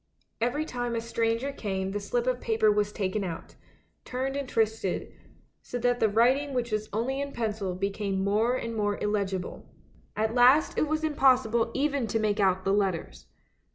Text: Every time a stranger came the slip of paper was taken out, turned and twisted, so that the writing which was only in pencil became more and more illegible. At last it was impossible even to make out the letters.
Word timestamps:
Every 0.41 0.65
time 0.65 0.95
a 0.95 0.99
stranger 0.99 1.51
came 1.51 1.91
the 1.91 1.99
slip 1.99 2.25
of 2.25 2.41
paper 2.41 2.71
was 2.71 2.91
taken 2.91 3.23
out, 3.23 3.53
turned 4.03 4.35
and 4.35 4.49
twisted, 4.49 5.13
so 5.61 5.77
that 5.77 5.99
the 5.99 6.09
writing 6.09 6.55
which 6.55 6.71
was 6.71 6.89
only 6.91 7.21
in 7.21 7.33
pencil 7.33 7.75
became 7.75 8.23
more 8.23 8.55
and 8.55 8.75
more 8.75 8.97
illegible. 8.97 9.69
At 10.15 10.33
last 10.33 10.75
it 10.75 10.87
was 10.87 11.03
impossible 11.03 11.69
even 11.75 12.07
to 12.07 12.17
make 12.19 12.39
out 12.39 12.63
the 12.65 12.73
letters. 12.73 13.27